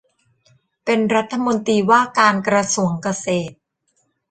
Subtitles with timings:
[0.85, 3.55] เป็นรัฐมนตรีว่าการกระทรวงเกษตร